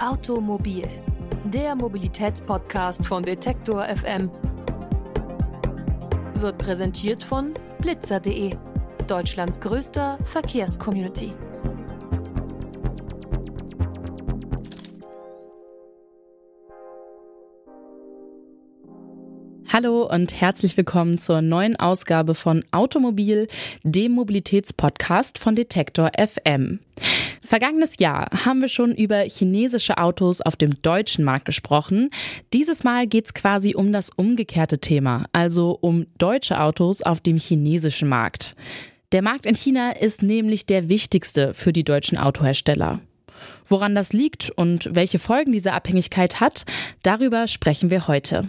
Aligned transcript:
Automobil, 0.00 0.88
der 1.44 1.74
Mobilitätspodcast 1.74 3.04
von 3.04 3.24
Detektor 3.24 3.84
FM, 3.84 4.30
wird 6.34 6.56
präsentiert 6.56 7.24
von 7.24 7.52
blitzer.de, 7.80 8.54
Deutschlands 9.08 9.60
größter 9.60 10.16
Verkehrscommunity. 10.24 11.32
Hallo 19.72 20.08
und 20.08 20.40
herzlich 20.40 20.76
willkommen 20.76 21.18
zur 21.18 21.42
neuen 21.42 21.74
Ausgabe 21.74 22.36
von 22.36 22.64
Automobil, 22.70 23.48
dem 23.82 24.12
Mobilitätspodcast 24.12 25.38
von 25.38 25.56
Detektor 25.56 26.12
FM. 26.16 26.78
Vergangenes 27.48 27.94
Jahr 27.98 28.28
haben 28.44 28.60
wir 28.60 28.68
schon 28.68 28.94
über 28.94 29.20
chinesische 29.20 29.96
Autos 29.96 30.42
auf 30.42 30.54
dem 30.54 30.82
deutschen 30.82 31.24
Markt 31.24 31.46
gesprochen. 31.46 32.10
Dieses 32.52 32.84
Mal 32.84 33.06
geht 33.06 33.24
es 33.24 33.32
quasi 33.32 33.74
um 33.74 33.90
das 33.90 34.10
umgekehrte 34.10 34.80
Thema, 34.80 35.24
also 35.32 35.78
um 35.80 36.04
deutsche 36.18 36.60
Autos 36.60 37.00
auf 37.00 37.20
dem 37.20 37.38
chinesischen 37.38 38.06
Markt. 38.06 38.54
Der 39.12 39.22
Markt 39.22 39.46
in 39.46 39.54
China 39.54 39.92
ist 39.92 40.22
nämlich 40.22 40.66
der 40.66 40.90
wichtigste 40.90 41.54
für 41.54 41.72
die 41.72 41.84
deutschen 41.84 42.18
Autohersteller. 42.18 43.00
Woran 43.66 43.94
das 43.94 44.12
liegt 44.12 44.50
und 44.50 44.94
welche 44.94 45.18
Folgen 45.18 45.52
diese 45.52 45.72
Abhängigkeit 45.72 46.40
hat, 46.40 46.66
darüber 47.02 47.48
sprechen 47.48 47.90
wir 47.90 48.08
heute. 48.08 48.46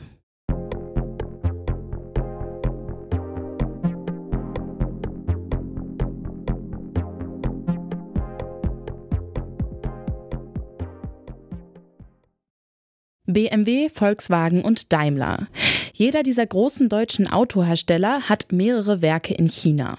BMW, 13.33 13.89
Volkswagen 13.89 14.61
und 14.63 14.91
Daimler. 14.91 15.47
Jeder 15.93 16.23
dieser 16.23 16.45
großen 16.45 16.89
deutschen 16.89 17.27
Autohersteller 17.29 18.29
hat 18.29 18.51
mehrere 18.51 19.01
Werke 19.01 19.33
in 19.33 19.47
China. 19.47 19.97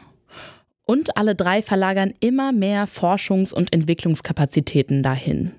Und 0.85 1.17
alle 1.17 1.35
drei 1.35 1.63
verlagern 1.63 2.15
immer 2.21 2.53
mehr 2.53 2.89
Forschungs- 2.89 3.55
und 3.55 3.73
Entwicklungskapazitäten 3.73 5.03
dahin. 5.03 5.53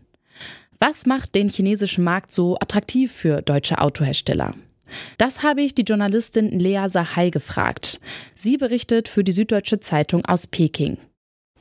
Was 0.80 1.05
macht 1.05 1.36
den 1.36 1.47
chinesischen 1.47 2.03
Markt 2.03 2.31
so 2.31 2.58
attraktiv 2.59 3.11
für 3.11 3.42
deutsche 3.42 3.80
Autohersteller? 3.80 4.55
Das 5.17 5.44
habe 5.44 5.61
ich 5.61 5.75
die 5.75 5.83
Journalistin 5.83 6.59
Lea 6.59 6.88
Sahai 6.88 7.30
gefragt. 7.30 8.02
Sie 8.36 8.58
berichtet 8.58 9.08
für 9.08 9.23
die 9.23 9.31
Süddeutsche 9.31 9.80
Zeitung 9.80 10.25
aus 10.25 10.47
Peking. 10.47 10.97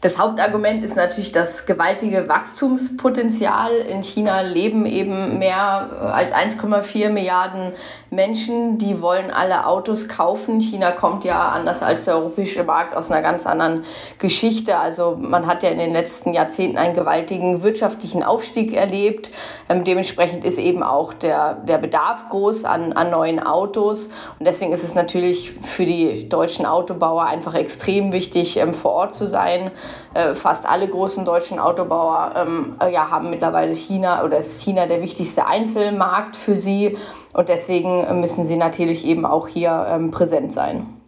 Das 0.02 0.16
Hauptargument 0.16 0.82
ist 0.82 0.96
natürlich 0.96 1.30
das 1.30 1.66
gewaltige 1.66 2.26
Wachstumspotenzial. 2.26 3.70
In 3.74 4.02
China 4.02 4.40
leben 4.40 4.86
eben 4.86 5.38
mehr 5.38 5.90
als 6.14 6.32
1,4 6.32 7.10
Milliarden 7.10 7.72
Menschen, 8.08 8.78
die 8.78 9.02
wollen 9.02 9.30
alle 9.30 9.66
Autos 9.66 10.08
kaufen. 10.08 10.58
China 10.58 10.90
kommt 10.90 11.24
ja 11.24 11.50
anders 11.50 11.82
als 11.82 12.06
der 12.06 12.16
europäische 12.16 12.64
Markt 12.64 12.96
aus 12.96 13.10
einer 13.10 13.20
ganz 13.20 13.44
anderen 13.44 13.84
Geschichte. 14.18 14.78
Also 14.78 15.18
man 15.20 15.46
hat 15.46 15.62
ja 15.62 15.68
in 15.68 15.78
den 15.78 15.92
letzten 15.92 16.32
Jahrzehnten 16.32 16.78
einen 16.78 16.94
gewaltigen 16.94 17.62
wirtschaftlichen 17.62 18.22
Aufstieg 18.22 18.72
erlebt. 18.72 19.30
Ähm, 19.68 19.84
dementsprechend 19.84 20.46
ist 20.46 20.58
eben 20.58 20.82
auch 20.82 21.12
der, 21.12 21.56
der 21.56 21.76
Bedarf 21.76 22.30
groß 22.30 22.64
an, 22.64 22.94
an 22.94 23.10
neuen 23.10 23.38
Autos. 23.38 24.06
Und 24.38 24.46
deswegen 24.46 24.72
ist 24.72 24.82
es 24.82 24.94
natürlich 24.94 25.52
für 25.62 25.84
die 25.84 26.26
deutschen 26.26 26.64
Autobauer 26.64 27.24
einfach 27.24 27.54
extrem 27.54 28.12
wichtig, 28.14 28.56
ähm, 28.56 28.72
vor 28.72 28.92
Ort 28.92 29.14
zu 29.14 29.26
sein. 29.26 29.70
Äh, 30.14 30.34
fast 30.34 30.68
alle 30.68 30.88
großen 30.88 31.24
deutschen 31.24 31.58
Autobauer 31.58 32.34
ähm, 32.36 32.76
äh, 32.80 32.92
ja, 32.92 33.10
haben 33.10 33.30
mittlerweile 33.30 33.74
China 33.74 34.24
oder 34.24 34.38
ist 34.38 34.62
China 34.62 34.86
der 34.86 35.02
wichtigste 35.02 35.46
Einzelmarkt 35.46 36.36
für 36.36 36.56
sie. 36.56 36.96
Und 37.32 37.48
deswegen 37.48 38.20
müssen 38.20 38.46
sie 38.46 38.56
natürlich 38.56 39.06
eben 39.06 39.24
auch 39.24 39.46
hier 39.46 39.86
ähm, 39.88 40.10
präsent 40.10 40.52
sein. 40.52 41.00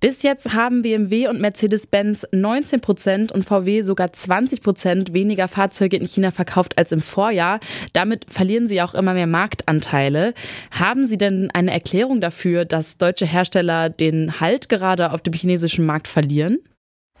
Bis 0.00 0.22
jetzt 0.22 0.52
haben 0.52 0.82
BMW 0.82 1.28
und 1.28 1.40
Mercedes-Benz 1.40 2.26
19 2.32 2.80
Prozent 2.80 3.32
und 3.32 3.44
VW 3.44 3.82
sogar 3.82 4.12
20 4.12 4.62
Prozent 4.62 5.12
weniger 5.12 5.48
Fahrzeuge 5.48 5.96
in 5.96 6.06
China 6.06 6.30
verkauft 6.30 6.78
als 6.78 6.92
im 6.92 7.00
Vorjahr. 7.00 7.60
Damit 7.92 8.26
verlieren 8.28 8.66
sie 8.66 8.82
auch 8.82 8.94
immer 8.94 9.14
mehr 9.14 9.26
Marktanteile. 9.26 10.34
Haben 10.70 11.06
Sie 11.06 11.18
denn 11.18 11.50
eine 11.52 11.72
Erklärung 11.72 12.20
dafür, 12.20 12.64
dass 12.64 12.98
deutsche 12.98 13.26
Hersteller 13.26 13.88
den 13.88 14.40
Halt 14.40 14.68
gerade 14.68 15.12
auf 15.12 15.22
dem 15.22 15.32
chinesischen 15.32 15.86
Markt 15.86 16.08
verlieren? 16.08 16.58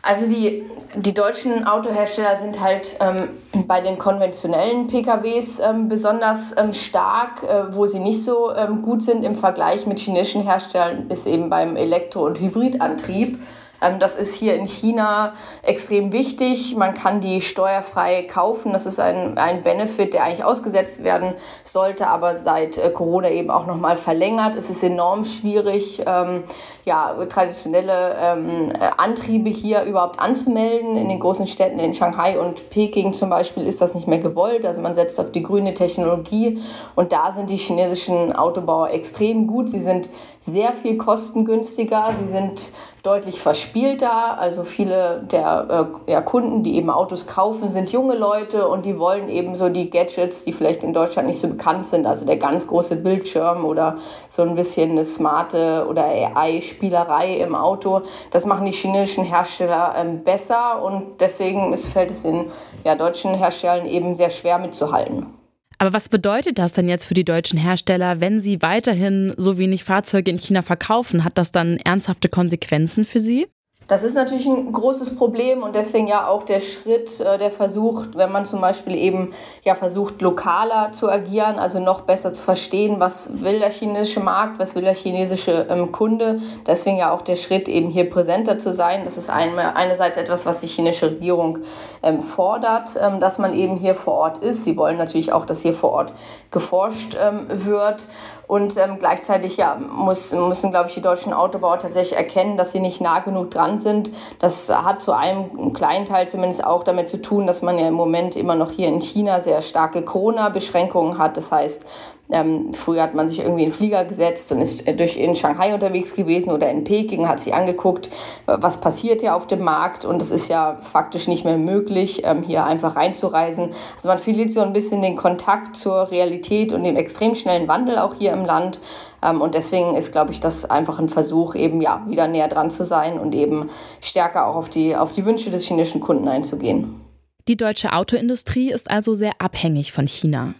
Also 0.02 0.26
die, 0.26 0.64
die 0.94 1.14
deutschen 1.14 1.66
Autohersteller 1.66 2.40
sind 2.40 2.60
halt 2.60 2.96
ähm, 3.00 3.28
bei 3.66 3.80
den 3.80 3.98
konventionellen 3.98 4.86
PKWs 4.86 5.58
ähm, 5.58 5.88
besonders 5.88 6.54
ähm, 6.56 6.74
stark. 6.74 7.42
Äh, 7.42 7.74
wo 7.74 7.86
sie 7.86 7.98
nicht 7.98 8.22
so 8.22 8.54
ähm, 8.54 8.82
gut 8.82 9.02
sind 9.02 9.24
im 9.24 9.34
Vergleich 9.34 9.86
mit 9.86 9.98
chinesischen 9.98 10.42
Herstellern, 10.42 11.10
ist 11.10 11.26
eben 11.26 11.50
beim 11.50 11.76
Elektro- 11.76 12.24
und 12.24 12.38
Hybridantrieb. 12.38 13.38
Ähm, 13.80 13.98
das 13.98 14.16
ist 14.16 14.34
hier 14.34 14.54
in 14.54 14.66
China 14.66 15.34
extrem 15.62 16.12
wichtig. 16.12 16.76
Man 16.76 16.94
kann 16.94 17.20
die 17.20 17.40
steuerfrei 17.40 18.22
kaufen. 18.22 18.72
Das 18.72 18.86
ist 18.86 19.00
ein, 19.00 19.38
ein 19.38 19.62
Benefit, 19.62 20.14
der 20.14 20.24
eigentlich 20.24 20.44
ausgesetzt 20.44 21.04
werden 21.04 21.34
sollte, 21.64 22.06
aber 22.08 22.36
seit 22.36 22.78
äh, 22.78 22.90
Corona 22.90 23.30
eben 23.30 23.50
auch 23.50 23.66
nochmal 23.66 23.96
verlängert. 23.96 24.54
Es 24.54 24.70
ist 24.70 24.82
enorm 24.82 25.24
schwierig, 25.24 26.02
ähm, 26.06 26.44
ja, 26.84 27.14
traditionelle 27.28 28.16
ähm, 28.20 28.72
Antriebe 28.96 29.50
hier 29.50 29.82
überhaupt 29.82 30.20
anzumelden. 30.20 30.96
In 30.96 31.08
den 31.08 31.18
großen 31.18 31.46
Städten 31.46 31.78
in 31.78 31.94
Shanghai 31.94 32.38
und 32.38 32.70
Peking 32.70 33.12
zum 33.12 33.28
Beispiel 33.28 33.66
ist 33.66 33.80
das 33.80 33.94
nicht 33.94 34.06
mehr 34.06 34.18
gewollt. 34.18 34.64
Also 34.64 34.80
man 34.80 34.94
setzt 34.94 35.18
auf 35.18 35.32
die 35.32 35.42
grüne 35.42 35.74
Technologie 35.74 36.60
und 36.94 37.12
da 37.12 37.32
sind 37.32 37.50
die 37.50 37.56
chinesischen 37.56 38.34
Autobauer 38.34 38.90
extrem 38.90 39.46
gut. 39.46 39.68
Sie 39.68 39.80
sind 39.80 40.10
sehr 40.46 40.72
viel 40.72 40.96
kostengünstiger. 40.96 42.14
Sie 42.20 42.26
sind 42.26 42.72
deutlich 43.02 43.40
verspielter. 43.40 44.38
Also 44.38 44.62
viele 44.62 45.24
der 45.30 45.90
äh, 46.06 46.12
ja, 46.12 46.20
Kunden, 46.20 46.62
die 46.62 46.76
eben 46.76 46.88
Autos 46.90 47.26
kaufen, 47.26 47.68
sind 47.68 47.90
junge 47.92 48.16
Leute 48.16 48.68
und 48.68 48.84
die 48.86 48.98
wollen 48.98 49.28
eben 49.28 49.54
so 49.54 49.68
die 49.68 49.90
Gadgets, 49.90 50.44
die 50.44 50.52
vielleicht 50.52 50.84
in 50.84 50.92
Deutschland 50.92 51.28
nicht 51.28 51.40
so 51.40 51.48
bekannt 51.48 51.86
sind. 51.86 52.06
Also 52.06 52.24
der 52.24 52.36
ganz 52.36 52.66
große 52.66 52.96
Bildschirm 52.96 53.64
oder 53.64 53.98
so 54.28 54.42
ein 54.42 54.54
bisschen 54.54 54.92
eine 54.92 55.04
smarte 55.04 55.86
oder 55.88 56.04
AI-Spielerei 56.04 57.34
im 57.34 57.54
Auto. 57.54 58.02
Das 58.30 58.44
machen 58.44 58.64
die 58.64 58.72
chinesischen 58.72 59.24
Hersteller 59.24 59.94
ähm, 59.98 60.22
besser 60.22 60.82
und 60.82 61.20
deswegen 61.20 61.72
ist, 61.72 61.86
fällt 61.86 62.10
es 62.10 62.22
den 62.22 62.46
ja, 62.84 62.94
deutschen 62.94 63.34
Herstellern 63.34 63.86
eben 63.86 64.14
sehr 64.14 64.30
schwer 64.30 64.58
mitzuhalten. 64.58 65.35
Aber 65.78 65.92
was 65.92 66.08
bedeutet 66.08 66.58
das 66.58 66.72
denn 66.72 66.88
jetzt 66.88 67.06
für 67.06 67.14
die 67.14 67.24
deutschen 67.24 67.58
Hersteller, 67.58 68.20
wenn 68.20 68.40
sie 68.40 68.62
weiterhin 68.62 69.34
so 69.36 69.58
wenig 69.58 69.84
Fahrzeuge 69.84 70.30
in 70.30 70.38
China 70.38 70.62
verkaufen? 70.62 71.22
Hat 71.22 71.36
das 71.36 71.52
dann 71.52 71.76
ernsthafte 71.78 72.28
Konsequenzen 72.28 73.04
für 73.04 73.20
sie? 73.20 73.46
Das 73.88 74.02
ist 74.02 74.14
natürlich 74.14 74.46
ein 74.46 74.72
großes 74.72 75.14
Problem 75.14 75.62
und 75.62 75.76
deswegen 75.76 76.08
ja 76.08 76.26
auch 76.26 76.42
der 76.42 76.58
Schritt, 76.58 77.20
äh, 77.20 77.38
der 77.38 77.52
versucht, 77.52 78.16
wenn 78.16 78.32
man 78.32 78.44
zum 78.44 78.60
Beispiel 78.60 78.96
eben 78.96 79.32
ja 79.62 79.76
versucht, 79.76 80.20
lokaler 80.22 80.90
zu 80.90 81.08
agieren, 81.08 81.60
also 81.60 81.78
noch 81.78 82.00
besser 82.00 82.34
zu 82.34 82.42
verstehen, 82.42 82.98
was 82.98 83.42
will 83.42 83.60
der 83.60 83.70
chinesische 83.70 84.18
Markt, 84.18 84.58
was 84.58 84.74
will 84.74 84.82
der 84.82 84.94
chinesische 84.94 85.66
ähm, 85.70 85.92
Kunde. 85.92 86.40
Deswegen 86.66 86.96
ja 86.96 87.12
auch 87.12 87.22
der 87.22 87.36
Schritt, 87.36 87.68
eben 87.68 87.88
hier 87.88 88.10
präsenter 88.10 88.58
zu 88.58 88.72
sein. 88.72 89.04
Das 89.04 89.16
ist 89.16 89.30
einerseits 89.30 90.16
etwas, 90.16 90.46
was 90.46 90.58
die 90.58 90.66
chinesische 90.66 91.12
Regierung 91.12 91.58
ähm, 92.02 92.20
fordert, 92.20 92.98
ähm, 93.00 93.20
dass 93.20 93.38
man 93.38 93.54
eben 93.54 93.76
hier 93.76 93.94
vor 93.94 94.14
Ort 94.14 94.38
ist. 94.38 94.64
Sie 94.64 94.76
wollen 94.76 94.98
natürlich 94.98 95.32
auch, 95.32 95.46
dass 95.46 95.60
hier 95.60 95.74
vor 95.74 95.92
Ort 95.92 96.12
geforscht 96.50 97.16
wird. 97.50 98.08
Und 98.46 98.76
ähm, 98.76 98.98
gleichzeitig 98.98 99.56
ja, 99.56 99.76
muss, 99.76 100.32
müssen, 100.32 100.70
glaube 100.70 100.88
ich, 100.88 100.94
die 100.94 101.00
deutschen 101.00 101.32
Autobauer 101.32 101.78
tatsächlich 101.78 102.16
erkennen, 102.16 102.56
dass 102.56 102.72
sie 102.72 102.80
nicht 102.80 103.00
nah 103.00 103.18
genug 103.18 103.50
dran 103.50 103.80
sind. 103.80 104.12
Das 104.38 104.68
hat 104.70 105.02
zu 105.02 105.12
einem 105.12 105.72
kleinen 105.72 106.04
Teil 106.04 106.28
zumindest 106.28 106.64
auch 106.64 106.84
damit 106.84 107.10
zu 107.10 107.20
tun, 107.20 107.46
dass 107.46 107.62
man 107.62 107.78
ja 107.78 107.88
im 107.88 107.94
Moment 107.94 108.36
immer 108.36 108.54
noch 108.54 108.70
hier 108.70 108.88
in 108.88 109.00
China 109.00 109.40
sehr 109.40 109.62
starke 109.62 110.02
Corona-Beschränkungen 110.02 111.18
hat. 111.18 111.36
Das 111.36 111.50
heißt, 111.50 111.84
ähm, 112.30 112.74
früher 112.74 113.02
hat 113.02 113.14
man 113.14 113.28
sich 113.28 113.40
irgendwie 113.40 113.62
in 113.62 113.70
den 113.70 113.76
Flieger 113.76 114.04
gesetzt 114.04 114.50
und 114.52 114.60
ist 114.60 114.84
durch 114.98 115.16
in 115.16 115.36
Shanghai 115.36 115.74
unterwegs 115.74 116.14
gewesen 116.14 116.50
oder 116.50 116.70
in 116.70 116.84
Peking, 116.84 117.28
hat 117.28 117.40
sich 117.40 117.54
angeguckt, 117.54 118.10
was 118.46 118.80
passiert 118.80 119.22
ja 119.22 119.34
auf 119.36 119.46
dem 119.46 119.62
Markt 119.62 120.04
und 120.04 120.20
es 120.20 120.30
ist 120.30 120.48
ja 120.48 120.78
faktisch 120.92 121.28
nicht 121.28 121.44
mehr 121.44 121.58
möglich, 121.58 122.22
ähm, 122.24 122.42
hier 122.42 122.64
einfach 122.64 122.96
reinzureisen. 122.96 123.70
Also 123.96 124.08
man 124.08 124.18
verliert 124.18 124.52
so 124.52 124.60
ein 124.60 124.72
bisschen 124.72 125.02
den 125.02 125.16
Kontakt 125.16 125.76
zur 125.76 126.10
Realität 126.10 126.72
und 126.72 126.84
dem 126.84 126.96
extrem 126.96 127.34
schnellen 127.34 127.68
Wandel 127.68 127.98
auch 127.98 128.14
hier 128.14 128.32
im 128.32 128.44
Land. 128.44 128.80
Ähm, 129.22 129.40
und 129.40 129.54
deswegen 129.54 129.94
ist, 129.94 130.12
glaube 130.12 130.32
ich, 130.32 130.40
das 130.40 130.68
einfach 130.68 130.98
ein 130.98 131.08
Versuch, 131.08 131.54
eben 131.54 131.80
ja 131.80 132.04
wieder 132.08 132.28
näher 132.28 132.48
dran 132.48 132.70
zu 132.70 132.84
sein 132.84 133.18
und 133.18 133.34
eben 133.34 133.70
stärker 134.00 134.46
auch 134.46 134.56
auf 134.56 134.68
die, 134.68 134.96
auf 134.96 135.12
die 135.12 135.24
Wünsche 135.24 135.50
des 135.50 135.64
chinesischen 135.64 136.00
Kunden 136.00 136.28
einzugehen. 136.28 137.00
Die 137.48 137.56
deutsche 137.56 137.92
Autoindustrie 137.92 138.72
ist 138.72 138.90
also 138.90 139.14
sehr 139.14 139.34
abhängig 139.38 139.92
von 139.92 140.08
China. 140.08 140.54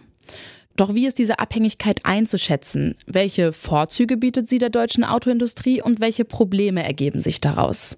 Doch 0.77 0.93
wie 0.93 1.07
ist 1.07 1.17
diese 1.17 1.39
Abhängigkeit 1.39 2.05
einzuschätzen? 2.05 2.95
Welche 3.07 3.51
Vorzüge 3.51 4.15
bietet 4.15 4.47
sie 4.47 4.59
der 4.59 4.69
deutschen 4.69 5.03
Autoindustrie 5.03 5.81
und 5.81 5.99
welche 5.99 6.23
Probleme 6.23 6.83
ergeben 6.83 7.19
sich 7.19 7.41
daraus? 7.41 7.97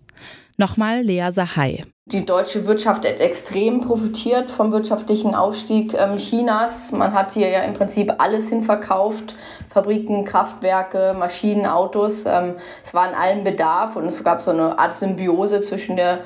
Nochmal 0.58 1.04
Lea 1.04 1.30
Sahai. 1.32 1.84
Die 2.12 2.26
deutsche 2.26 2.66
Wirtschaft 2.66 3.08
hat 3.08 3.20
extrem 3.20 3.82
profitiert 3.82 4.50
vom 4.50 4.72
wirtschaftlichen 4.72 5.36
Aufstieg 5.36 5.94
ähm, 5.94 6.18
Chinas. 6.18 6.92
Man 6.92 7.14
hat 7.14 7.34
hier 7.34 7.50
ja 7.50 7.60
im 7.60 7.76
Prinzip 7.76 8.16
alles 8.18 8.50
hinverkauft. 8.50 9.36
Fabriken, 9.70 10.26
Kraftwerke, 10.26 11.16
Maschinen, 11.16 11.68
Autos. 11.68 12.26
Ähm, 12.26 12.56
es 12.84 12.96
war 12.96 13.08
in 13.08 13.14
allem 13.14 13.44
Bedarf 13.44 13.96
und 13.96 14.08
es 14.08 14.24
gab 14.24 14.42
so 14.42 14.50
eine 14.50 14.80
Art 14.80 14.96
Symbiose 14.96 15.62
zwischen 15.62 15.98
der, 15.98 16.22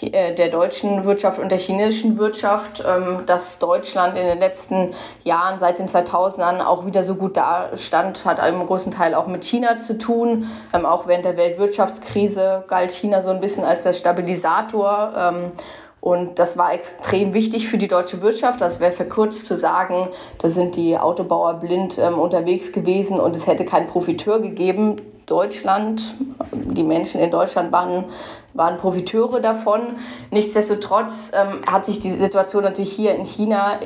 äh, 0.00 0.34
der 0.34 0.48
deutschen 0.48 1.04
Wirtschaft 1.04 1.38
und 1.38 1.50
der 1.50 1.58
chinesischen 1.58 2.18
Wirtschaft, 2.18 2.82
ähm, 2.84 3.22
dass 3.26 3.60
Deutschland 3.60 4.18
in 4.18 4.26
den 4.26 4.40
letzten 4.40 4.92
Jahren, 5.22 5.60
seit 5.60 5.78
den 5.78 5.86
2000ern, 5.86 6.60
auch 6.64 6.84
wieder 6.84 7.04
so 7.04 7.14
gut 7.14 7.36
dastand, 7.36 8.24
hat 8.24 8.44
im 8.44 8.66
großen 8.66 8.90
Teil 8.90 9.14
auch 9.14 9.28
mit 9.28 9.44
China 9.44 9.78
zu 9.78 9.98
tun. 9.98 10.50
Auch 10.72 11.06
während 11.06 11.24
der 11.24 11.36
Weltwirtschaftskrise 11.36 12.64
galt 12.66 12.90
China 12.90 13.22
so 13.22 13.30
ein 13.30 13.38
bisschen 13.38 13.62
als 13.62 13.84
der 13.84 13.92
Stabilisator. 13.92 15.27
Ähm, 15.28 15.52
und 16.00 16.38
das 16.38 16.56
war 16.56 16.72
extrem 16.72 17.34
wichtig 17.34 17.68
für 17.68 17.76
die 17.76 17.88
deutsche 17.88 18.22
Wirtschaft. 18.22 18.60
Das 18.60 18.80
wäre 18.80 18.92
verkürzt 18.92 19.46
zu 19.46 19.56
sagen, 19.56 20.08
da 20.38 20.48
sind 20.48 20.76
die 20.76 20.96
Autobauer 20.96 21.54
blind 21.54 21.98
ähm, 21.98 22.18
unterwegs 22.18 22.72
gewesen 22.72 23.18
und 23.18 23.34
es 23.34 23.46
hätte 23.46 23.64
keinen 23.64 23.88
Profiteur 23.88 24.40
gegeben. 24.40 24.96
Deutschland, 25.26 26.14
die 26.52 26.84
Menschen 26.84 27.20
in 27.20 27.30
Deutschland 27.30 27.72
waren, 27.72 28.04
waren 28.54 28.78
Profiteure 28.78 29.40
davon. 29.40 29.96
Nichtsdestotrotz 30.30 31.32
ähm, 31.34 31.60
hat 31.70 31.84
sich 31.84 32.00
die 32.00 32.10
Situation 32.10 32.62
natürlich 32.62 32.92
hier 32.92 33.14
in 33.14 33.24
China 33.24 33.78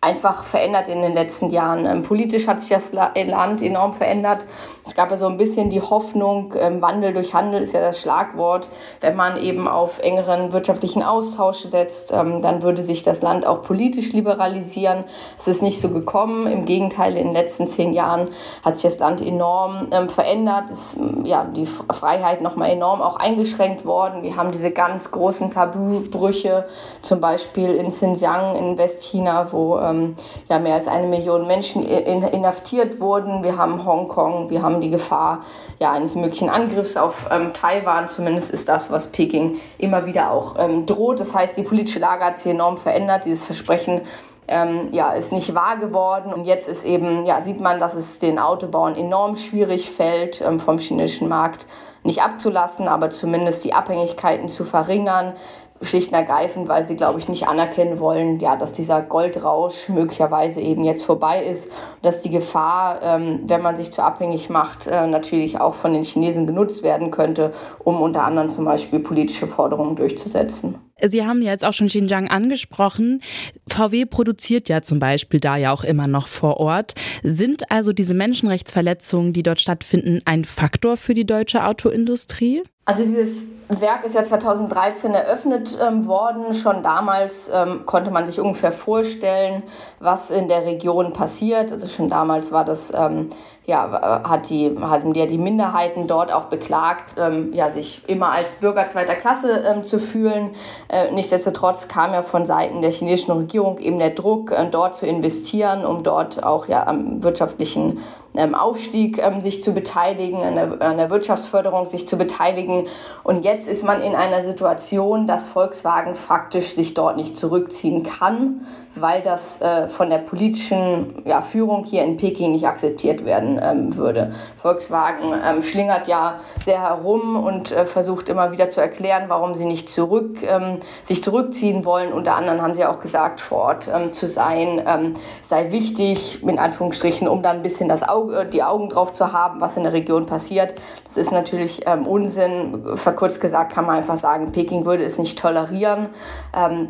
einfach 0.00 0.44
verändert 0.44 0.88
in 0.88 1.02
den 1.02 1.12
letzten 1.12 1.50
Jahren. 1.50 1.86
Ähm, 1.86 2.02
politisch 2.02 2.46
hat 2.46 2.62
sich 2.62 2.70
das 2.70 2.92
Land 2.92 3.62
enorm 3.62 3.92
verändert. 3.92 4.46
Es 4.90 4.96
gab 4.96 5.12
ja 5.12 5.16
so 5.16 5.26
ein 5.26 5.36
bisschen 5.36 5.70
die 5.70 5.80
Hoffnung, 5.80 6.52
ähm, 6.58 6.82
Wandel 6.82 7.14
durch 7.14 7.32
Handel 7.32 7.62
ist 7.62 7.74
ja 7.74 7.80
das 7.80 8.00
Schlagwort. 8.00 8.66
Wenn 9.00 9.14
man 9.14 9.36
eben 9.36 9.68
auf 9.68 10.00
engeren 10.02 10.52
wirtschaftlichen 10.52 11.04
Austausch 11.04 11.58
setzt, 11.58 12.10
ähm, 12.12 12.42
dann 12.42 12.62
würde 12.62 12.82
sich 12.82 13.04
das 13.04 13.22
Land 13.22 13.46
auch 13.46 13.62
politisch 13.62 14.12
liberalisieren. 14.12 15.04
Es 15.38 15.46
ist 15.46 15.62
nicht 15.62 15.80
so 15.80 15.90
gekommen. 15.90 16.48
Im 16.48 16.64
Gegenteil, 16.64 17.16
in 17.16 17.28
den 17.28 17.34
letzten 17.34 17.68
zehn 17.68 17.92
Jahren 17.92 18.30
hat 18.64 18.80
sich 18.80 18.90
das 18.90 18.98
Land 18.98 19.20
enorm 19.20 19.86
verändert. 20.08 20.70
Es, 20.72 20.98
ja, 21.22 21.44
die 21.44 21.66
Freiheit 21.66 22.40
nochmal 22.40 22.70
enorm 22.70 23.00
auch 23.00 23.14
eingeschränkt 23.14 23.84
worden. 23.84 24.24
Wir 24.24 24.34
haben 24.34 24.50
diese 24.50 24.72
ganz 24.72 25.12
großen 25.12 25.52
Tabubrüche, 25.52 26.66
zum 27.00 27.20
Beispiel 27.20 27.76
in 27.76 27.90
Xinjiang 27.90 28.56
in 28.56 28.76
Westchina, 28.76 29.52
wo 29.52 29.78
ähm, 29.78 30.16
ja, 30.48 30.58
mehr 30.58 30.74
als 30.74 30.88
eine 30.88 31.06
Million 31.06 31.46
Menschen 31.46 31.86
inhaftiert 31.86 32.98
wurden. 32.98 33.44
Wir 33.44 33.56
haben 33.56 33.84
Hongkong, 33.84 34.50
wir 34.50 34.62
haben 34.62 34.79
die 34.80 34.90
Gefahr 34.90 35.40
ja, 35.78 35.92
eines 35.92 36.14
möglichen 36.14 36.50
Angriffs 36.50 36.96
auf 36.96 37.28
ähm, 37.30 37.52
Taiwan. 37.52 38.08
Zumindest 38.08 38.50
ist 38.50 38.68
das, 38.68 38.90
was 38.90 39.12
Peking 39.12 39.58
immer 39.78 40.06
wieder 40.06 40.30
auch 40.30 40.56
ähm, 40.58 40.86
droht. 40.86 41.20
Das 41.20 41.34
heißt, 41.34 41.56
die 41.56 41.62
politische 41.62 41.98
Lage 42.00 42.24
hat 42.24 42.38
sich 42.38 42.52
enorm 42.52 42.76
verändert. 42.76 43.24
Dieses 43.24 43.44
Versprechen 43.44 44.02
ähm, 44.48 44.88
ja, 44.92 45.12
ist 45.12 45.32
nicht 45.32 45.54
wahr 45.54 45.76
geworden. 45.76 46.32
Und 46.32 46.44
jetzt 46.44 46.68
ist 46.68 46.84
eben, 46.84 47.24
ja, 47.24 47.40
sieht 47.42 47.60
man, 47.60 47.80
dass 47.80 47.94
es 47.94 48.18
den 48.18 48.38
Autobauern 48.38 48.96
enorm 48.96 49.36
schwierig 49.36 49.90
fällt, 49.90 50.40
ähm, 50.40 50.60
vom 50.60 50.78
chinesischen 50.78 51.28
Markt 51.28 51.66
nicht 52.02 52.22
abzulassen, 52.22 52.88
aber 52.88 53.10
zumindest 53.10 53.64
die 53.64 53.74
Abhängigkeiten 53.74 54.48
zu 54.48 54.64
verringern 54.64 55.34
schlicht 55.82 56.12
und 56.12 56.18
ergreifend, 56.18 56.68
weil 56.68 56.84
sie, 56.84 56.96
glaube 56.96 57.18
ich, 57.18 57.28
nicht 57.28 57.48
anerkennen 57.48 58.00
wollen, 58.00 58.38
ja, 58.38 58.56
dass 58.56 58.72
dieser 58.72 59.00
Goldrausch 59.00 59.88
möglicherweise 59.88 60.60
eben 60.60 60.84
jetzt 60.84 61.04
vorbei 61.04 61.42
ist 61.42 61.68
und 61.68 62.04
dass 62.04 62.20
die 62.20 62.30
Gefahr, 62.30 63.00
ähm, 63.02 63.44
wenn 63.46 63.62
man 63.62 63.76
sich 63.76 63.92
zu 63.92 64.02
abhängig 64.02 64.50
macht, 64.50 64.86
äh, 64.86 65.06
natürlich 65.06 65.60
auch 65.60 65.74
von 65.74 65.94
den 65.94 66.02
Chinesen 66.02 66.46
genutzt 66.46 66.82
werden 66.82 67.10
könnte, 67.10 67.52
um 67.82 68.02
unter 68.02 68.24
anderem 68.24 68.50
zum 68.50 68.64
Beispiel 68.64 69.00
politische 69.00 69.46
Forderungen 69.46 69.96
durchzusetzen. 69.96 70.78
Sie 71.08 71.26
haben 71.26 71.42
ja 71.42 71.52
jetzt 71.52 71.64
auch 71.64 71.72
schon 71.72 71.88
Xinjiang 71.88 72.28
angesprochen. 72.28 73.22
VW 73.68 74.06
produziert 74.06 74.68
ja 74.68 74.82
zum 74.82 74.98
Beispiel 74.98 75.40
da 75.40 75.56
ja 75.56 75.72
auch 75.72 75.84
immer 75.84 76.06
noch 76.06 76.26
vor 76.26 76.58
Ort. 76.58 76.94
Sind 77.22 77.70
also 77.70 77.92
diese 77.92 78.14
Menschenrechtsverletzungen, 78.14 79.32
die 79.32 79.42
dort 79.42 79.60
stattfinden, 79.60 80.20
ein 80.24 80.44
Faktor 80.44 80.96
für 80.96 81.14
die 81.14 81.26
deutsche 81.26 81.64
Autoindustrie? 81.64 82.62
Also 82.90 83.04
dieses 83.04 83.44
Werk 83.68 84.04
ist 84.04 84.16
ja 84.16 84.24
2013 84.24 85.14
eröffnet 85.14 85.78
ähm, 85.80 86.06
worden. 86.08 86.54
Schon 86.54 86.82
damals 86.82 87.48
ähm, 87.54 87.86
konnte 87.86 88.10
man 88.10 88.26
sich 88.26 88.40
ungefähr 88.40 88.72
vorstellen, 88.72 89.62
was 90.00 90.30
in 90.30 90.48
der 90.48 90.66
Region 90.66 91.12
passiert. 91.12 91.70
Also 91.70 91.86
schon 91.86 92.10
damals 92.10 92.50
war 92.50 92.64
das 92.64 92.92
ähm, 92.92 93.30
ja, 93.70 94.22
hat 94.28 94.50
die, 94.50 94.76
hatten 94.80 95.14
ja 95.14 95.26
die 95.26 95.38
Minderheiten 95.38 96.08
dort 96.08 96.32
auch 96.32 96.46
beklagt, 96.46 97.14
ähm, 97.18 97.52
ja, 97.52 97.70
sich 97.70 98.02
immer 98.08 98.32
als 98.32 98.56
Bürger 98.56 98.88
zweiter 98.88 99.14
Klasse 99.14 99.64
ähm, 99.64 99.84
zu 99.84 100.00
fühlen. 100.00 100.50
Äh, 100.88 101.12
nichtsdestotrotz 101.12 101.86
kam 101.86 102.12
ja 102.12 102.22
von 102.22 102.46
Seiten 102.46 102.82
der 102.82 102.90
chinesischen 102.90 103.32
Regierung 103.32 103.78
eben 103.78 103.98
der 103.98 104.10
Druck, 104.10 104.50
äh, 104.50 104.66
dort 104.68 104.96
zu 104.96 105.06
investieren, 105.06 105.86
um 105.86 106.02
dort 106.02 106.42
auch 106.42 106.66
ja 106.66 106.84
am 106.84 107.22
wirtschaftlichen 107.22 108.00
ähm, 108.34 108.56
Aufstieg 108.56 109.18
ähm, 109.18 109.40
sich 109.40 109.62
zu 109.62 109.72
beteiligen, 109.72 110.42
an 110.42 110.54
der, 110.56 110.82
an 110.82 110.96
der 110.96 111.10
Wirtschaftsförderung 111.10 111.86
sich 111.86 112.08
zu 112.08 112.18
beteiligen. 112.18 112.88
Und 113.22 113.44
jetzt 113.44 113.68
ist 113.68 113.84
man 113.84 114.02
in 114.02 114.16
einer 114.16 114.42
Situation, 114.42 115.28
dass 115.28 115.48
Volkswagen 115.48 116.16
faktisch 116.16 116.74
sich 116.74 116.94
dort 116.94 117.16
nicht 117.16 117.36
zurückziehen 117.36 118.02
kann, 118.02 118.66
weil 118.96 119.22
das 119.22 119.60
äh, 119.60 119.88
von 119.88 120.10
der 120.10 120.18
politischen 120.18 121.22
ja, 121.24 121.42
Führung 121.42 121.84
hier 121.84 122.04
in 122.04 122.16
Peking 122.16 122.52
nicht 122.52 122.66
akzeptiert 122.66 123.24
werden 123.24 123.60
ähm, 123.62 123.96
würde. 123.96 124.34
Volkswagen 124.56 125.32
ähm, 125.44 125.62
schlingert 125.62 126.08
ja 126.08 126.40
sehr 126.64 126.80
herum 126.80 127.36
und 127.36 127.70
äh, 127.70 127.86
versucht 127.86 128.28
immer 128.28 128.50
wieder 128.50 128.68
zu 128.68 128.80
erklären, 128.80 129.24
warum 129.28 129.54
sie 129.54 129.64
nicht 129.64 129.88
zurück, 129.90 130.42
ähm, 130.42 130.78
sich 131.04 131.22
zurückziehen 131.22 131.84
wollen. 131.84 132.12
Unter 132.12 132.34
anderem 132.34 132.62
haben 132.62 132.74
sie 132.74 132.84
auch 132.84 132.98
gesagt, 132.98 133.40
vor 133.40 133.58
Ort 133.58 133.90
ähm, 133.94 134.12
zu 134.12 134.26
sein 134.26 134.82
ähm, 134.84 135.14
sei 135.42 135.70
wichtig, 135.70 136.42
in 136.42 136.58
Anführungsstrichen, 136.58 137.28
um 137.28 137.42
dann 137.42 137.56
ein 137.56 137.62
bisschen 137.62 137.88
das 137.88 138.02
Auge, 138.02 138.44
die 138.46 138.62
Augen 138.62 138.88
drauf 138.88 139.12
zu 139.12 139.32
haben, 139.32 139.60
was 139.60 139.76
in 139.76 139.84
der 139.84 139.92
Region 139.92 140.26
passiert. 140.26 140.74
Das 141.06 141.16
ist 141.16 141.32
natürlich 141.32 141.82
ähm, 141.86 142.06
Unsinn. 142.06 142.96
Verkürzt 142.96 143.40
gesagt 143.40 143.72
kann 143.72 143.86
man 143.86 143.96
einfach 143.96 144.16
sagen, 144.16 144.52
Peking 144.52 144.84
würde 144.84 145.04
es 145.04 145.18
nicht 145.18 145.38
tolerieren. 145.38 146.08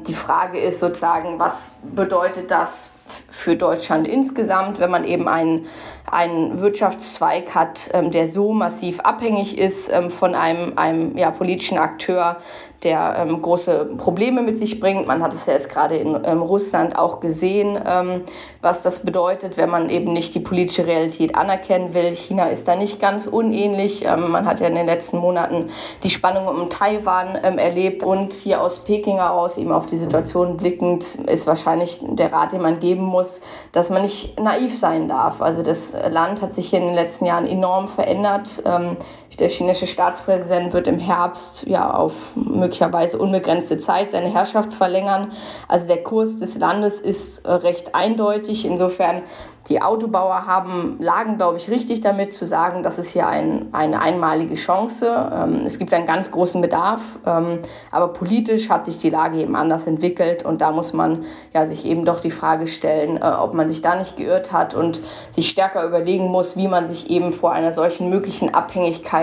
die 0.06 0.14
Frage 0.14 0.58
ist 0.58 0.80
sozusagen, 0.80 1.38
was 1.38 1.76
bedeutet 1.94 2.50
das 2.50 2.92
für 3.30 3.56
Deutschland 3.56 4.06
insgesamt, 4.06 4.80
wenn 4.80 4.90
man 4.90 5.04
eben 5.04 5.28
einen, 5.28 5.66
einen 6.10 6.60
Wirtschaftszweig 6.60 7.54
hat, 7.54 7.90
ähm, 7.92 8.10
der 8.10 8.28
so 8.28 8.52
massiv 8.52 9.00
abhängig 9.00 9.58
ist 9.58 9.92
ähm, 9.92 10.10
von 10.10 10.34
einem, 10.34 10.76
einem 10.76 11.16
ja, 11.16 11.30
politischen 11.30 11.78
Akteur, 11.78 12.38
der 12.82 13.16
ähm, 13.18 13.42
große 13.42 13.90
Probleme 13.98 14.42
mit 14.42 14.58
sich 14.58 14.80
bringt. 14.80 15.06
Man 15.06 15.22
hat 15.22 15.34
es 15.34 15.46
ja 15.46 15.52
jetzt 15.52 15.68
gerade 15.68 15.96
in 15.96 16.18
ähm, 16.24 16.40
Russland 16.40 16.96
auch 16.96 17.20
gesehen, 17.20 17.78
ähm, 17.86 18.22
was 18.62 18.82
das 18.82 19.04
bedeutet, 19.04 19.56
wenn 19.56 19.68
man 19.68 19.90
eben 19.90 20.12
nicht 20.12 20.34
die 20.34 20.40
politische 20.40 20.86
Realität 20.86 21.34
anerkennen 21.34 21.92
will. 21.92 22.14
China 22.14 22.46
ist 22.46 22.68
da 22.68 22.76
nicht 22.76 22.98
ganz 22.98 23.26
unähnlich. 23.26 24.04
Ähm, 24.06 24.30
man 24.30 24.46
hat 24.46 24.60
ja 24.60 24.66
in 24.66 24.74
den 24.74 24.86
letzten 24.86 25.18
Monaten 25.18 25.68
die 26.02 26.10
Spannung 26.10 26.46
um 26.46 26.70
Taiwan 26.70 27.34
erlebt 27.34 28.02
und 28.02 28.32
hier 28.32 28.62
aus 28.62 28.84
Peking 28.84 29.16
heraus 29.16 29.58
eben 29.58 29.72
auf 29.72 29.86
die 29.86 29.98
Situation 29.98 30.56
blickend 30.56 31.16
ist 31.26 31.46
wahrscheinlich 31.46 32.00
der 32.02 32.32
Rat, 32.32 32.52
den 32.52 32.62
man 32.62 32.80
geben 32.80 32.99
muss, 33.02 33.40
dass 33.72 33.90
man 33.90 34.02
nicht 34.02 34.38
naiv 34.38 34.76
sein 34.78 35.08
darf. 35.08 35.40
Also 35.40 35.62
das 35.62 35.96
Land 36.08 36.42
hat 36.42 36.54
sich 36.54 36.70
hier 36.70 36.80
in 36.80 36.86
den 36.86 36.94
letzten 36.94 37.26
Jahren 37.26 37.46
enorm 37.46 37.88
verändert. 37.88 38.62
Ähm, 38.64 38.96
der 39.38 39.48
chinesische 39.48 39.86
Staatspräsident 39.86 40.72
wird 40.72 40.88
im 40.88 40.98
Herbst 40.98 41.66
ja 41.66 41.92
auf 41.92 42.34
möglicherweise 42.34 43.18
unbegrenzte 43.18 43.78
Zeit 43.78 44.10
seine 44.10 44.32
Herrschaft 44.32 44.72
verlängern. 44.72 45.32
Also 45.68 45.86
der 45.86 46.02
Kurs 46.02 46.38
des 46.38 46.58
Landes 46.58 47.00
ist 47.00 47.46
äh, 47.46 47.52
recht 47.52 47.94
eindeutig. 47.94 48.64
Insofern 48.64 49.22
die 49.68 49.80
Autobauer 49.80 50.46
haben, 50.46 50.96
lagen, 50.98 51.36
glaube 51.36 51.58
ich, 51.58 51.70
richtig 51.70 52.00
damit 52.00 52.34
zu 52.34 52.46
sagen, 52.46 52.82
das 52.82 52.98
ist 52.98 53.10
hier 53.10 53.28
ein, 53.28 53.68
eine 53.72 54.00
einmalige 54.00 54.56
Chance. 54.56 55.30
Ähm, 55.32 55.62
es 55.64 55.78
gibt 55.78 55.94
einen 55.94 56.06
ganz 56.06 56.32
großen 56.32 56.60
Bedarf, 56.60 57.00
ähm, 57.24 57.60
aber 57.92 58.08
politisch 58.08 58.68
hat 58.68 58.86
sich 58.86 58.98
die 58.98 59.10
Lage 59.10 59.38
eben 59.38 59.54
anders 59.54 59.86
entwickelt 59.86 60.44
und 60.44 60.60
da 60.60 60.72
muss 60.72 60.92
man 60.92 61.24
ja 61.54 61.68
sich 61.68 61.84
eben 61.84 62.04
doch 62.04 62.20
die 62.20 62.32
Frage 62.32 62.66
stellen, 62.66 63.18
äh, 63.18 63.20
ob 63.20 63.54
man 63.54 63.68
sich 63.68 63.80
da 63.80 63.94
nicht 63.94 64.16
geirrt 64.16 64.50
hat 64.50 64.74
und 64.74 64.98
sich 65.30 65.48
stärker 65.48 65.86
überlegen 65.86 66.26
muss, 66.26 66.56
wie 66.56 66.66
man 66.66 66.86
sich 66.86 67.08
eben 67.08 67.32
vor 67.32 67.52
einer 67.52 67.72
solchen 67.72 68.10
möglichen 68.10 68.52
Abhängigkeit 68.52 69.19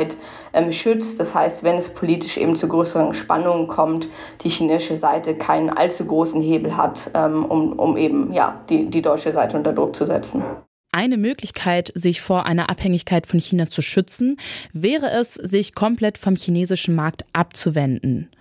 ähm, 0.54 0.72
schützt. 0.72 1.20
Das 1.20 1.34
heißt, 1.34 1.64
wenn 1.64 1.76
es 1.76 1.94
politisch 1.94 2.38
eben 2.38 2.56
zu 2.56 2.68
größeren 2.68 3.14
Spannungen 3.14 3.68
kommt, 3.68 4.08
die 4.42 4.50
chinesische 4.50 4.98
Seite 4.98 5.36
keinen 5.36 5.70
allzu 5.70 6.06
großen 6.06 6.42
Hebel 6.42 6.76
hat, 6.78 7.12
ähm, 7.14 7.46
um, 7.46 7.74
um 7.74 7.98
eben 7.98 8.34
ja, 8.34 8.62
die, 8.70 8.90
die 8.90 9.02
deutsche 9.02 9.32
Seite 9.32 9.58
unter 9.58 9.74
Druck 9.74 9.96
zu 9.96 10.06
setzen. 10.06 10.44
Eine 10.92 11.18
Möglichkeit, 11.18 11.92
sich 11.96 12.22
vor 12.22 12.46
einer 12.46 12.70
Abhängigkeit 12.70 13.28
von 13.28 13.40
China 13.40 13.68
zu 13.68 13.82
schützen, 13.82 14.38
wäre 14.74 15.12
es, 15.12 15.34
sich 15.34 15.76
komplett 15.76 16.18
vom 16.18 16.36
chinesischen 16.36 16.96
Markt 16.96 17.24
abzuwenden. 17.34 18.32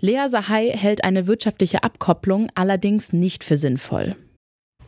Lea 0.00 0.26
Sahai 0.26 0.70
hält 0.76 1.04
eine 1.04 1.26
wirtschaftliche 1.28 1.84
Abkopplung 1.84 2.48
allerdings 2.54 3.12
nicht 3.12 3.44
für 3.44 3.56
sinnvoll. 3.56 4.16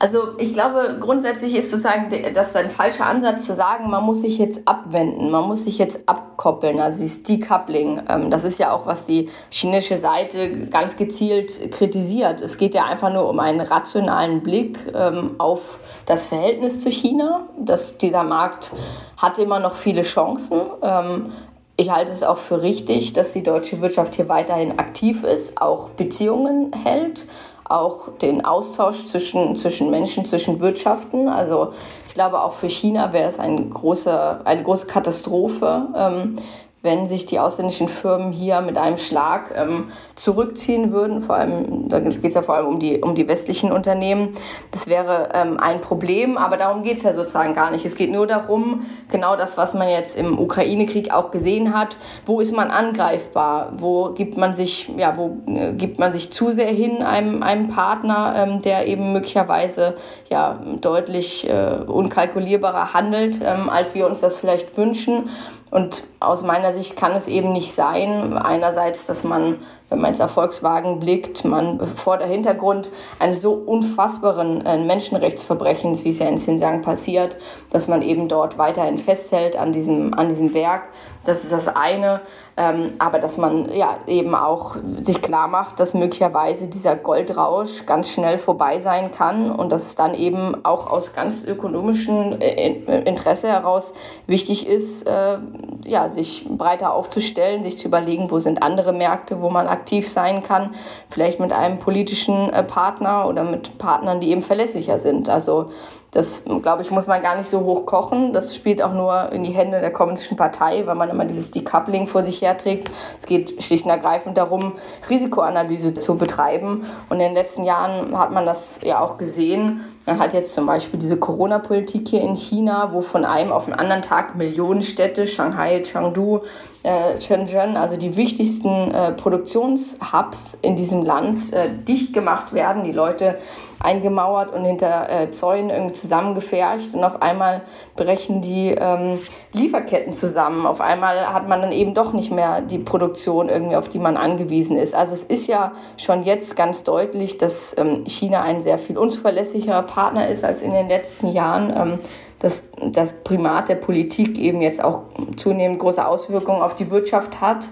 Also 0.04 0.32
ich 0.36 0.52
glaube, 0.52 0.98
grundsätzlich 1.00 1.56
ist 1.56 1.70
sozusagen 1.70 2.10
das 2.34 2.54
ein 2.56 2.68
falscher 2.68 3.06
Ansatz 3.06 3.46
zu 3.46 3.54
sagen, 3.54 3.88
man 3.88 4.04
muss 4.04 4.20
sich 4.20 4.36
jetzt 4.36 4.60
abwenden, 4.68 5.30
man 5.30 5.48
muss 5.48 5.64
sich 5.64 5.78
jetzt 5.78 6.06
abkoppeln, 6.06 6.78
also 6.78 7.00
dieses 7.00 7.22
Decoupling. 7.22 8.02
Ähm, 8.10 8.30
das 8.30 8.44
ist 8.44 8.58
ja 8.58 8.74
auch, 8.74 8.84
was 8.84 9.06
die 9.06 9.30
chinesische 9.50 9.96
Seite 9.96 10.66
ganz 10.66 10.98
gezielt 10.98 11.72
kritisiert. 11.72 12.42
Es 12.42 12.58
geht 12.58 12.74
ja 12.74 12.84
einfach 12.84 13.10
nur 13.10 13.26
um 13.26 13.40
einen 13.40 13.62
rationalen 13.62 14.42
Blick 14.42 14.78
ähm, 14.94 15.36
auf 15.38 15.78
das 16.04 16.26
Verhältnis 16.26 16.82
zu 16.82 16.90
China. 16.90 17.48
Das, 17.58 17.96
dieser 17.96 18.24
Markt 18.24 18.72
hat 19.16 19.38
immer 19.38 19.58
noch 19.58 19.74
viele 19.74 20.02
Chancen. 20.02 20.60
Ähm, 20.82 21.32
ich 21.78 21.90
halte 21.90 22.12
es 22.12 22.22
auch 22.22 22.36
für 22.36 22.60
richtig, 22.60 23.14
dass 23.14 23.32
die 23.32 23.42
deutsche 23.42 23.80
Wirtschaft 23.80 24.16
hier 24.16 24.28
weiterhin 24.28 24.78
aktiv 24.78 25.24
ist, 25.24 25.62
auch 25.62 25.88
Beziehungen 25.88 26.72
hält 26.84 27.26
auch 27.64 28.08
den 28.20 28.44
Austausch 28.44 29.06
zwischen, 29.06 29.56
zwischen 29.56 29.90
Menschen, 29.90 30.24
zwischen 30.24 30.60
Wirtschaften. 30.60 31.28
Also 31.28 31.72
ich 32.08 32.14
glaube, 32.14 32.42
auch 32.42 32.52
für 32.52 32.68
China 32.68 33.12
wäre 33.12 33.28
es 33.28 33.38
eine 33.38 33.64
große, 33.64 34.40
eine 34.44 34.62
große 34.62 34.86
Katastrophe, 34.86 35.88
ähm, 35.96 36.36
wenn 36.84 37.06
sich 37.06 37.24
die 37.24 37.40
ausländischen 37.40 37.88
Firmen 37.88 38.30
hier 38.30 38.60
mit 38.60 38.76
einem 38.76 38.98
Schlag 38.98 39.50
ähm, 39.56 39.90
zurückziehen 40.16 40.92
würden. 40.92 41.22
Vor 41.22 41.34
allem, 41.34 41.88
da 41.88 41.98
geht 41.98 42.22
es 42.22 42.34
ja 42.34 42.42
vor 42.42 42.56
allem 42.56 42.66
um 42.66 42.78
die, 42.78 43.00
um 43.00 43.14
die 43.14 43.26
westlichen 43.26 43.72
Unternehmen. 43.72 44.36
Das 44.70 44.86
wäre 44.86 45.30
ähm, 45.32 45.58
ein 45.58 45.80
Problem, 45.80 46.36
aber 46.36 46.58
darum 46.58 46.82
geht 46.82 46.98
es 46.98 47.02
ja 47.02 47.14
sozusagen 47.14 47.54
gar 47.54 47.70
nicht. 47.70 47.86
Es 47.86 47.96
geht 47.96 48.12
nur 48.12 48.26
darum, 48.26 48.84
genau 49.10 49.34
das, 49.34 49.56
was 49.56 49.72
man 49.72 49.88
jetzt 49.88 50.14
im 50.18 50.38
Ukraine-Krieg 50.38 51.10
auch 51.10 51.30
gesehen 51.30 51.74
hat, 51.74 51.96
wo 52.26 52.40
ist 52.40 52.54
man 52.54 52.70
angreifbar? 52.70 53.72
Wo 53.78 54.10
gibt 54.10 54.36
man 54.36 54.54
sich, 54.54 54.92
ja, 54.98 55.16
wo 55.16 55.38
äh, 55.46 55.72
gibt 55.72 55.98
man 55.98 56.12
sich 56.12 56.34
zu 56.34 56.52
sehr 56.52 56.68
hin 56.68 57.02
einem, 57.02 57.42
einem 57.42 57.68
Partner, 57.70 58.34
ähm, 58.36 58.60
der 58.60 58.86
eben 58.86 59.14
möglicherweise 59.14 59.96
ja, 60.28 60.58
deutlich 60.82 61.48
äh, 61.48 61.78
unkalkulierbarer 61.86 62.92
handelt, 62.92 63.40
ähm, 63.40 63.70
als 63.70 63.94
wir 63.94 64.06
uns 64.06 64.20
das 64.20 64.38
vielleicht 64.38 64.76
wünschen? 64.76 65.30
Und 65.70 66.04
aus 66.26 66.42
meiner 66.42 66.72
Sicht 66.72 66.96
kann 66.96 67.12
es 67.12 67.26
eben 67.26 67.52
nicht 67.52 67.72
sein, 67.72 68.36
einerseits, 68.36 69.06
dass 69.06 69.24
man 69.24 69.58
wenn 69.94 70.00
man 70.00 70.12
jetzt 70.12 70.22
auf 70.22 70.32
Volkswagen 70.32 70.98
blickt, 70.98 71.44
man 71.44 71.86
vor 71.94 72.16
der 72.16 72.26
Hintergrund 72.26 72.90
eines 73.20 73.42
so 73.42 73.52
unfassbaren 73.52 74.64
äh, 74.66 74.78
Menschenrechtsverbrechens, 74.78 76.04
wie 76.04 76.10
es 76.10 76.18
ja 76.18 76.26
in 76.26 76.36
Xinjiang 76.36 76.82
passiert, 76.82 77.36
dass 77.70 77.86
man 77.86 78.02
eben 78.02 78.28
dort 78.28 78.58
weiterhin 78.58 78.98
festhält 78.98 79.56
an 79.56 79.72
diesem, 79.72 80.12
an 80.14 80.28
diesem 80.28 80.52
Werk. 80.52 80.88
Das 81.24 81.44
ist 81.44 81.52
das 81.52 81.68
eine. 81.68 82.22
Ähm, 82.56 82.92
aber 82.98 83.18
dass 83.18 83.36
man 83.36 83.72
ja 83.72 83.98
eben 84.06 84.36
auch 84.36 84.76
sich 85.00 85.20
klar 85.20 85.48
macht, 85.48 85.80
dass 85.80 85.92
möglicherweise 85.92 86.68
dieser 86.68 86.94
Goldrausch 86.94 87.84
ganz 87.84 88.10
schnell 88.10 88.38
vorbei 88.38 88.78
sein 88.78 89.10
kann 89.10 89.50
und 89.50 89.72
dass 89.72 89.82
es 89.82 89.94
dann 89.96 90.14
eben 90.14 90.64
auch 90.64 90.88
aus 90.88 91.14
ganz 91.14 91.44
ökonomischem 91.44 92.40
äh, 92.40 92.68
Interesse 93.00 93.48
heraus 93.48 93.94
wichtig 94.28 94.68
ist, 94.68 95.08
äh, 95.08 95.38
ja, 95.84 96.10
sich 96.14 96.46
breiter 96.48 96.94
aufzustellen, 96.94 97.62
sich 97.62 97.78
zu 97.78 97.88
überlegen, 97.88 98.30
wo 98.30 98.38
sind 98.38 98.62
andere 98.62 98.92
Märkte, 98.92 99.42
wo 99.42 99.50
man 99.50 99.66
aktiv 99.66 100.08
sein 100.08 100.42
kann, 100.42 100.74
vielleicht 101.10 101.40
mit 101.40 101.52
einem 101.52 101.78
politischen 101.78 102.50
äh, 102.50 102.62
Partner 102.62 103.28
oder 103.28 103.44
mit 103.44 103.78
Partnern, 103.78 104.20
die 104.20 104.30
eben 104.30 104.42
verlässlicher 104.42 104.98
sind. 104.98 105.28
Also 105.28 105.70
das, 106.14 106.44
glaube 106.62 106.82
ich, 106.82 106.92
muss 106.92 107.08
man 107.08 107.20
gar 107.22 107.36
nicht 107.36 107.48
so 107.48 107.60
hoch 107.60 107.86
kochen. 107.86 108.32
Das 108.32 108.54
spielt 108.54 108.80
auch 108.80 108.92
nur 108.92 109.32
in 109.32 109.42
die 109.42 109.50
Hände 109.50 109.80
der 109.80 109.92
Kommunistischen 109.92 110.36
Partei, 110.36 110.86
weil 110.86 110.94
man 110.94 111.10
immer 111.10 111.24
dieses 111.24 111.50
Decoupling 111.50 112.06
vor 112.06 112.22
sich 112.22 112.40
herträgt. 112.40 112.88
Es 113.18 113.26
geht 113.26 113.62
schlicht 113.62 113.84
und 113.84 113.90
ergreifend 113.90 114.38
darum, 114.38 114.74
Risikoanalyse 115.10 115.94
zu 115.94 116.16
betreiben. 116.16 116.86
Und 117.08 117.16
in 117.16 117.26
den 117.26 117.34
letzten 117.34 117.64
Jahren 117.64 118.16
hat 118.16 118.30
man 118.30 118.46
das 118.46 118.80
ja 118.84 119.00
auch 119.00 119.18
gesehen. 119.18 119.84
Man 120.06 120.20
hat 120.20 120.34
jetzt 120.34 120.54
zum 120.54 120.66
Beispiel 120.66 121.00
diese 121.00 121.16
Corona-Politik 121.16 122.06
hier 122.06 122.20
in 122.20 122.36
China, 122.36 122.90
wo 122.92 123.00
von 123.00 123.24
einem 123.24 123.50
auf 123.50 123.64
den 123.64 123.74
anderen 123.74 124.02
Tag 124.02 124.36
Millionenstädte, 124.36 125.26
Shanghai, 125.26 125.82
Chengdu, 125.82 126.42
äh, 126.84 127.20
Shenzhen, 127.20 127.76
also 127.76 127.96
die 127.96 128.14
wichtigsten 128.14 128.90
äh, 128.92 129.12
Produktionshubs 129.12 130.58
in 130.60 130.76
diesem 130.76 131.02
Land, 131.02 131.52
äh, 131.52 131.70
dicht 131.70 132.12
gemacht 132.12 132.52
werden. 132.52 132.84
Die 132.84 132.92
Leute 132.92 133.38
eingemauert 133.80 134.52
und 134.52 134.64
hinter 134.64 135.08
äh, 135.10 135.30
Zäunen 135.30 135.70
irgendwie 135.70 135.94
zusammengefercht 135.94 136.94
und 136.94 137.04
auf 137.04 137.20
einmal 137.20 137.62
brechen 137.96 138.40
die 138.40 138.70
ähm, 138.70 139.18
Lieferketten 139.52 140.12
zusammen. 140.12 140.66
Auf 140.66 140.80
einmal 140.80 141.32
hat 141.32 141.48
man 141.48 141.60
dann 141.60 141.72
eben 141.72 141.94
doch 141.94 142.12
nicht 142.12 142.30
mehr 142.30 142.60
die 142.60 142.78
Produktion 142.78 143.48
irgendwie, 143.48 143.76
auf 143.76 143.88
die 143.88 143.98
man 143.98 144.16
angewiesen 144.16 144.76
ist. 144.78 144.94
Also 144.94 145.12
es 145.14 145.22
ist 145.22 145.46
ja 145.46 145.72
schon 145.96 146.22
jetzt 146.22 146.56
ganz 146.56 146.84
deutlich, 146.84 147.38
dass 147.38 147.76
ähm, 147.78 148.04
China 148.06 148.42
ein 148.42 148.62
sehr 148.62 148.78
viel 148.78 148.96
unzuverlässigerer 148.96 149.82
Partner 149.82 150.28
ist 150.28 150.44
als 150.44 150.62
in 150.62 150.70
den 150.70 150.88
letzten 150.88 151.28
Jahren. 151.28 151.72
Ähm, 151.76 151.98
dass 152.44 152.62
das 152.92 153.24
Primat 153.24 153.70
der 153.70 153.76
Politik 153.76 154.38
eben 154.38 154.60
jetzt 154.60 154.84
auch 154.84 155.04
zunehmend 155.36 155.78
große 155.78 156.06
Auswirkungen 156.06 156.60
auf 156.60 156.74
die 156.74 156.90
Wirtschaft 156.90 157.40
hat. 157.40 157.68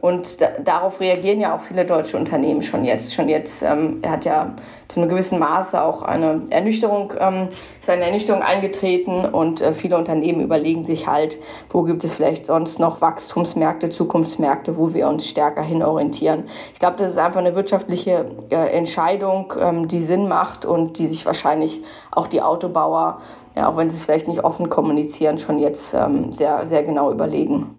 Und 0.00 0.40
da, 0.40 0.48
darauf 0.64 1.00
reagieren 1.00 1.40
ja 1.40 1.54
auch 1.54 1.60
viele 1.60 1.84
deutsche 1.84 2.16
Unternehmen 2.16 2.62
schon 2.62 2.86
jetzt. 2.86 3.14
Schon 3.14 3.28
jetzt 3.28 3.62
ähm, 3.62 4.00
hat 4.06 4.24
ja 4.24 4.54
zu 4.88 5.00
einem 5.00 5.10
gewissen 5.10 5.38
Maße 5.38 5.82
auch 5.82 6.00
eine 6.00 6.42
Ernüchterung, 6.48 7.12
ähm, 7.18 7.48
ist 7.78 7.88
Ernüchterung 7.88 8.40
eingetreten 8.40 9.26
und 9.26 9.60
äh, 9.60 9.74
viele 9.74 9.98
Unternehmen 9.98 10.40
überlegen 10.40 10.86
sich 10.86 11.06
halt, 11.06 11.38
wo 11.68 11.82
gibt 11.82 12.02
es 12.04 12.14
vielleicht 12.14 12.46
sonst 12.46 12.80
noch 12.80 13.02
Wachstumsmärkte, 13.02 13.90
Zukunftsmärkte, 13.90 14.78
wo 14.78 14.94
wir 14.94 15.06
uns 15.06 15.28
stärker 15.28 15.62
hinorientieren. 15.62 16.44
Ich 16.72 16.80
glaube, 16.80 16.96
das 16.96 17.10
ist 17.10 17.18
einfach 17.18 17.40
eine 17.40 17.54
wirtschaftliche 17.56 18.24
äh, 18.50 18.56
Entscheidung, 18.76 19.52
ähm, 19.60 19.86
die 19.86 20.02
Sinn 20.02 20.28
macht 20.28 20.64
und 20.64 20.98
die 20.98 21.08
sich 21.08 21.26
wahrscheinlich 21.26 21.82
auch 22.10 22.26
die 22.26 22.40
Autobauer, 22.40 23.20
ja, 23.56 23.68
auch 23.68 23.76
wenn 23.76 23.90
sie 23.90 23.96
es 23.96 24.04
vielleicht 24.04 24.28
nicht 24.28 24.42
offen 24.42 24.68
kommunizieren, 24.68 25.38
schon 25.38 25.58
jetzt 25.58 25.94
ähm, 25.94 26.32
sehr, 26.32 26.66
sehr 26.66 26.82
genau 26.82 27.12
überlegen. 27.12 27.78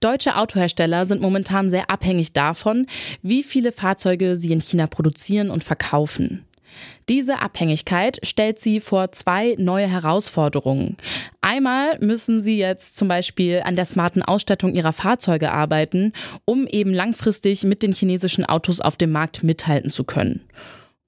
Deutsche 0.00 0.36
Autohersteller 0.36 1.06
sind 1.06 1.20
momentan 1.20 1.70
sehr 1.70 1.90
abhängig 1.90 2.32
davon, 2.32 2.86
wie 3.22 3.42
viele 3.42 3.72
Fahrzeuge 3.72 4.36
sie 4.36 4.52
in 4.52 4.60
China 4.60 4.86
produzieren 4.86 5.50
und 5.50 5.64
verkaufen. 5.64 6.47
Diese 7.08 7.40
Abhängigkeit 7.40 8.18
stellt 8.22 8.58
sie 8.58 8.80
vor 8.80 9.12
zwei 9.12 9.56
neue 9.58 9.86
Herausforderungen. 9.86 10.96
Einmal 11.40 11.98
müssen 12.00 12.42
sie 12.42 12.58
jetzt 12.58 12.96
zum 12.96 13.08
Beispiel 13.08 13.62
an 13.64 13.76
der 13.76 13.84
smarten 13.84 14.22
Ausstattung 14.22 14.74
ihrer 14.74 14.92
Fahrzeuge 14.92 15.52
arbeiten, 15.52 16.12
um 16.44 16.66
eben 16.66 16.92
langfristig 16.92 17.64
mit 17.64 17.82
den 17.82 17.92
chinesischen 17.92 18.44
Autos 18.44 18.80
auf 18.80 18.96
dem 18.96 19.12
Markt 19.12 19.42
mithalten 19.42 19.90
zu 19.90 20.04
können. 20.04 20.44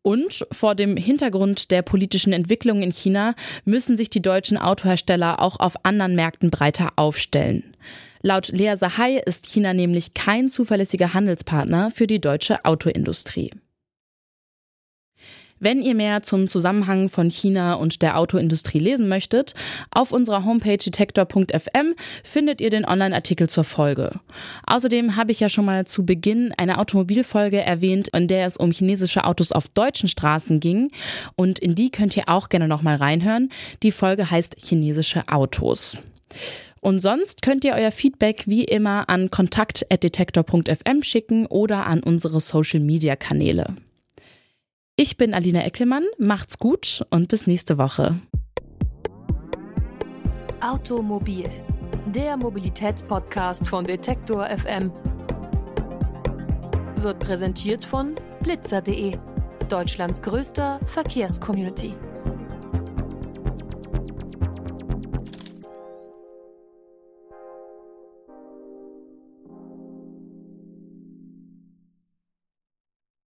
Und 0.02 0.46
vor 0.50 0.74
dem 0.74 0.96
Hintergrund 0.96 1.70
der 1.70 1.82
politischen 1.82 2.32
Entwicklung 2.32 2.82
in 2.82 2.90
China 2.90 3.34
müssen 3.64 3.96
sich 3.96 4.08
die 4.08 4.22
deutschen 4.22 4.56
Autohersteller 4.56 5.42
auch 5.42 5.60
auf 5.60 5.84
anderen 5.84 6.14
Märkten 6.14 6.50
breiter 6.50 6.92
aufstellen. 6.96 7.76
Laut 8.22 8.48
Lea 8.48 8.74
Sahai 8.76 9.16
ist 9.16 9.46
China 9.46 9.74
nämlich 9.74 10.14
kein 10.14 10.48
zuverlässiger 10.48 11.14
Handelspartner 11.14 11.90
für 11.90 12.06
die 12.06 12.20
deutsche 12.20 12.64
Autoindustrie. 12.64 13.50
Wenn 15.62 15.82
ihr 15.82 15.94
mehr 15.94 16.22
zum 16.22 16.48
Zusammenhang 16.48 17.10
von 17.10 17.28
China 17.28 17.74
und 17.74 18.00
der 18.00 18.16
Autoindustrie 18.18 18.78
lesen 18.78 19.08
möchtet, 19.08 19.52
auf 19.90 20.10
unserer 20.10 20.46
Homepage 20.46 20.78
detektor.fm 20.78 21.94
findet 22.24 22.62
ihr 22.62 22.70
den 22.70 22.86
Online-Artikel 22.86 23.46
zur 23.46 23.64
Folge. 23.64 24.20
Außerdem 24.66 25.16
habe 25.16 25.32
ich 25.32 25.40
ja 25.40 25.50
schon 25.50 25.66
mal 25.66 25.86
zu 25.86 26.06
Beginn 26.06 26.54
eine 26.56 26.78
Automobilfolge 26.78 27.60
erwähnt, 27.60 28.08
in 28.08 28.26
der 28.26 28.46
es 28.46 28.56
um 28.56 28.70
chinesische 28.70 29.24
Autos 29.24 29.52
auf 29.52 29.68
deutschen 29.68 30.08
Straßen 30.08 30.60
ging 30.60 30.90
und 31.36 31.58
in 31.58 31.74
die 31.74 31.90
könnt 31.90 32.16
ihr 32.16 32.30
auch 32.30 32.48
gerne 32.48 32.66
nochmal 32.66 32.96
reinhören. 32.96 33.50
Die 33.82 33.92
Folge 33.92 34.30
heißt 34.30 34.56
chinesische 34.58 35.28
Autos. 35.28 35.98
Und 36.80 37.00
sonst 37.00 37.42
könnt 37.42 37.66
ihr 37.66 37.74
euer 37.74 37.92
Feedback 37.92 38.44
wie 38.46 38.64
immer 38.64 39.10
an 39.10 39.30
kontakt.detektor.fm 39.30 41.02
schicken 41.02 41.44
oder 41.44 41.86
an 41.86 42.02
unsere 42.02 42.40
Social 42.40 42.80
Media 42.80 43.16
Kanäle. 43.16 43.74
Ich 45.02 45.16
bin 45.16 45.32
Alina 45.32 45.64
Eckelmann, 45.64 46.04
macht's 46.18 46.58
gut 46.58 47.06
und 47.08 47.28
bis 47.28 47.46
nächste 47.46 47.78
Woche. 47.78 48.20
Automobil, 50.60 51.48
der 52.04 52.36
Mobilitätspodcast 52.36 53.66
von 53.66 53.86
Detektor 53.86 54.44
FM, 54.44 54.92
wird 56.96 57.18
präsentiert 57.18 57.82
von 57.82 58.14
blitzer.de, 58.42 59.16
Deutschlands 59.70 60.20
größter 60.20 60.78
Verkehrscommunity. 60.88 61.94